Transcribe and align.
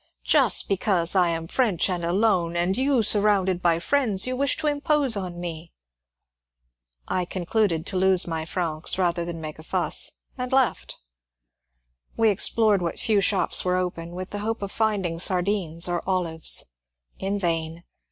''Just 0.23 0.67
be 0.67 0.73
A 0.73 0.77
REPENTANT 0.77 1.09
SALOON 1.09 1.43
KEEPER 1.47 1.53
231 1.53 1.53
cause 1.53 1.61
I 1.61 1.67
am 1.67 1.77
French 1.77 1.89
and 1.91 2.05
alone, 2.05 2.55
and 2.57 2.75
you 2.75 3.03
surrounded 3.03 3.61
by 3.61 3.77
friends, 3.77 4.25
you 4.25 4.35
wish 4.35 4.57
to 4.57 4.65
impose 4.65 5.15
on 5.15 5.39
me!" 5.39 5.71
I 7.07 7.23
concluded 7.25 7.85
to 7.85 7.97
lose 7.97 8.25
my 8.25 8.43
francs 8.43 8.97
rather 8.97 9.23
than 9.23 9.39
make 9.39 9.59
a 9.59 9.63
fuss, 9.63 10.13
and 10.39 10.51
left. 10.51 10.97
We 12.17 12.29
explored 12.29 12.81
what 12.81 12.97
few 12.97 13.21
shops 13.21 13.63
were 13.63 13.77
open, 13.77 14.15
with 14.15 14.31
the 14.31 14.39
hope 14.39 14.63
of 14.63 14.71
finding 14.71 15.19
sardines 15.19 15.87
or 15.87 16.01
olives; 16.09 16.65
in 17.19 17.37
vain 17.37 17.83